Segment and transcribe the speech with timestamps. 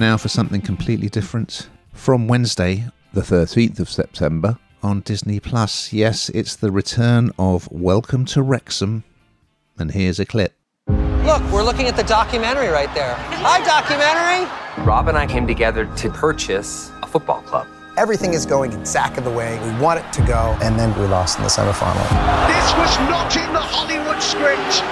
[0.00, 1.68] now for something completely different.
[1.92, 5.92] From Wednesday, the 13th of September, on Disney Plus.
[5.92, 9.04] Yes, it's the return of Welcome to Wrexham.
[9.78, 10.54] And here's a clip.
[10.88, 13.14] Look, we're looking at the documentary right there.
[13.14, 14.50] Hi, documentary!
[14.86, 17.66] Rob and I came together to purchase a football club.
[17.98, 20.56] Everything is going exactly the way we want it to go.
[20.62, 22.00] And then we lost in the semifinal.
[22.48, 24.82] This was not in the Hollywood script.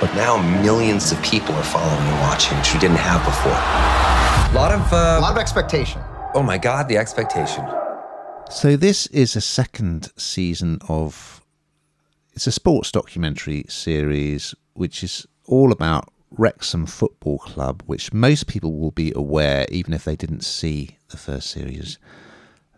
[0.00, 4.33] But now millions of people are following and watching, which we didn't have before.
[4.54, 6.00] A lot of uh, a lot of expectation.
[6.32, 7.68] Oh my God, the expectation.
[8.48, 11.42] So this is a second season of
[12.34, 18.78] it's a sports documentary series which is all about Wrexham Football Club, which most people
[18.78, 21.98] will be aware, even if they didn't see the first series,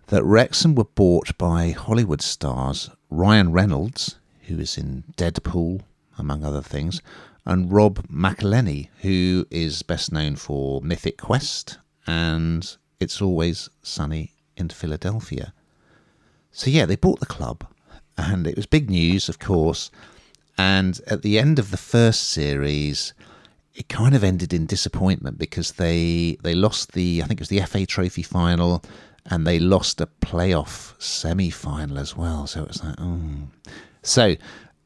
[0.07, 4.17] that Wrexham were bought by Hollywood stars Ryan Reynolds,
[4.47, 5.83] who is in Deadpool,
[6.17, 7.03] among other things,
[7.47, 14.69] and Rob McElhenney, who is best known for Mythic Quest and It's Always Sunny in
[14.69, 15.55] Philadelphia.
[16.51, 17.67] So, yeah, they bought the club,
[18.19, 19.91] and it was big news, of course.
[20.59, 23.15] And at the end of the first series,
[23.75, 27.51] it kind of ended in disappointment because they they lost the I think it was
[27.51, 28.83] the FA Trophy final,
[29.27, 32.47] and they lost a playoff semi final as well.
[32.47, 33.49] So it was like, oh.
[34.03, 34.37] So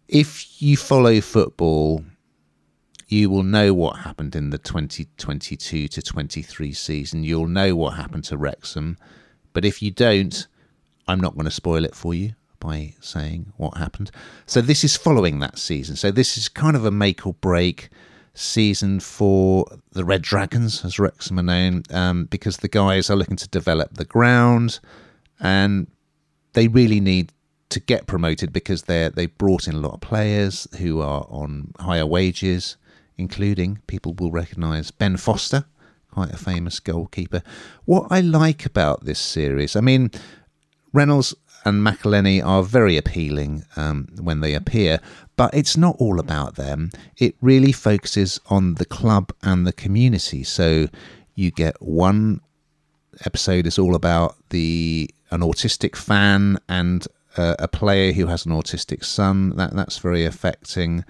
[0.09, 2.05] if you follow football,
[3.11, 7.25] you will know what happened in the 2022 to 23 season.
[7.25, 8.97] You'll know what happened to Wrexham.
[9.53, 10.47] But if you don't,
[11.09, 14.11] I'm not going to spoil it for you by saying what happened.
[14.47, 15.97] So this is following that season.
[15.97, 17.89] So this is kind of a make or break
[18.35, 23.37] season for the Red Dragons, as Wrexham are known, um, because the guys are looking
[23.37, 24.79] to develop the ground
[25.41, 25.89] and
[26.53, 27.33] they really need
[27.71, 31.73] to get promoted because they they brought in a lot of players who are on
[31.79, 32.77] higher wages,
[33.21, 35.65] including people will recognise Ben Foster,
[36.11, 37.43] quite a famous goalkeeper.
[37.85, 40.11] What I like about this series, I mean,
[40.93, 45.01] Reynolds and McElhenney are very appealing um, when they appear,
[45.37, 46.91] but it's not all about them.
[47.19, 50.43] It really focuses on the club and the community.
[50.43, 50.89] So
[51.35, 52.41] you get one
[53.27, 57.07] episode is all about the an autistic fan and
[57.37, 59.57] uh, a player who has an autistic son.
[59.57, 61.05] That that's very affecting.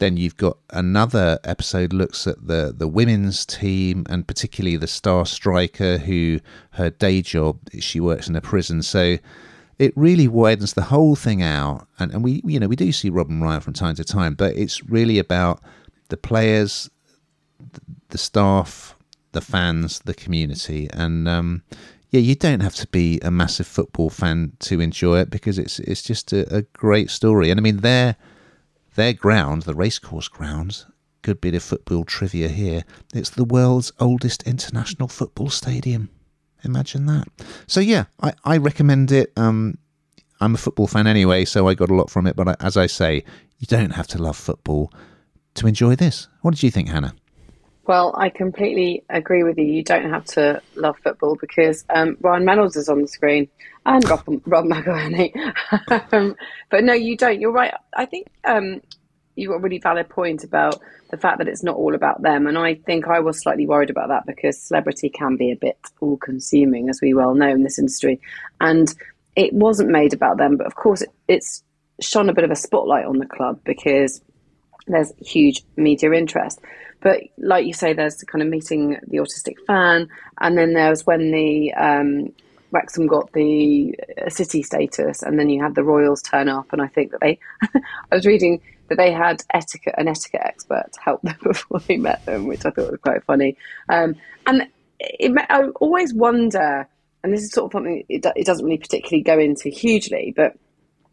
[0.00, 5.26] Then you've got another episode looks at the the women's team and particularly the star
[5.26, 6.40] striker who
[6.70, 8.82] her day job she works in a prison.
[8.82, 9.18] So
[9.78, 11.86] it really widens the whole thing out.
[11.98, 14.56] And and we you know we do see Robin Ryan from time to time, but
[14.56, 15.60] it's really about
[16.08, 16.90] the players,
[18.08, 18.96] the staff,
[19.32, 21.62] the fans, the community, and um,
[22.10, 25.78] yeah, you don't have to be a massive football fan to enjoy it because it's
[25.80, 27.50] it's just a, a great story.
[27.50, 28.16] And I mean, their
[28.94, 30.86] their ground, the racecourse grounds,
[31.22, 32.84] good bit of football trivia here.
[33.14, 36.10] It's the world's oldest international football stadium.
[36.64, 37.28] Imagine that.
[37.66, 39.32] So yeah, I, I recommend it.
[39.36, 39.78] Um,
[40.40, 42.36] I'm a football fan anyway, so I got a lot from it.
[42.36, 43.24] But I, as I say,
[43.58, 44.92] you don't have to love football
[45.54, 46.28] to enjoy this.
[46.42, 47.14] What did you think, Hannah?
[47.86, 49.64] Well, I completely agree with you.
[49.64, 53.48] You don't have to love football because um, Ryan Reynolds is on the screen
[53.86, 55.32] and Rob, Rob McElhenney.
[56.12, 56.36] um,
[56.70, 57.40] but no, you don't.
[57.40, 57.74] You're right.
[57.94, 58.80] I think um,
[59.34, 60.80] you've got a really valid point about
[61.10, 62.46] the fact that it's not all about them.
[62.46, 65.78] And I think I was slightly worried about that because celebrity can be a bit
[66.00, 68.20] all consuming, as we well know in this industry.
[68.60, 68.94] And
[69.36, 70.56] it wasn't made about them.
[70.56, 71.64] But of course, it, it's
[72.00, 74.20] shone a bit of a spotlight on the club because
[74.92, 76.60] there's huge media interest.
[77.00, 80.08] But like you say, there's kind of meeting the autistic fan,
[80.40, 82.32] and then there's when the um,
[82.72, 86.82] Wrexham got the uh, city status, and then you had the Royals turn up, and
[86.82, 87.38] I think that they,
[88.12, 92.24] I was reading that they had etiquette an etiquette expert help them before they met
[92.26, 93.56] them, which I thought was quite funny.
[93.88, 94.68] Um, and
[94.98, 96.86] it, I always wonder,
[97.24, 100.54] and this is sort of something it, it doesn't really particularly go into hugely, but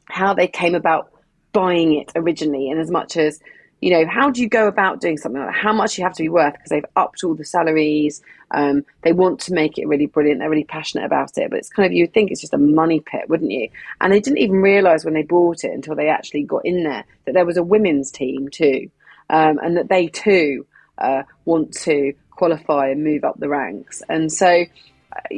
[0.05, 1.11] how they came about
[1.53, 3.39] buying it originally, and as much as
[3.81, 5.59] you know, how do you go about doing something like that?
[5.59, 8.21] How much you have to be worth because they've upped all the salaries.
[8.51, 10.39] Um, they want to make it really brilliant.
[10.39, 13.01] They're really passionate about it, but it's kind of you think it's just a money
[13.01, 13.69] pit, wouldn't you?
[14.01, 17.05] And they didn't even realise when they bought it until they actually got in there
[17.25, 18.89] that there was a women's team too,
[19.29, 20.65] um, and that they too
[20.97, 24.01] uh, want to qualify and move up the ranks.
[24.09, 24.65] And so.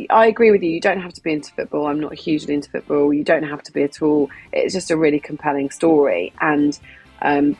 [0.09, 0.71] I agree with you.
[0.71, 1.87] You don't have to be into football.
[1.87, 3.13] I'm not hugely into football.
[3.13, 4.29] You don't have to be at all.
[4.51, 6.77] It's just a really compelling story, and
[7.21, 7.55] um,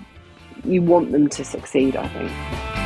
[0.65, 2.78] you want them to succeed, I think.